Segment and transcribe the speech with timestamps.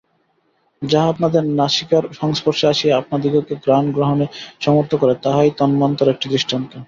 [0.81, 4.25] যাহা আপনাদের নাসিকার সংস্পর্শে আসিয়া আপনাদিগকে ঘ্রাণ-গ্রহণে
[4.59, 6.71] সমর্থ করে, তাহাই তন্মাত্রর একটি দৃষ্টান্ত।